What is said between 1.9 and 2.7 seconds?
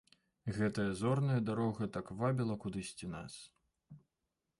так вабіла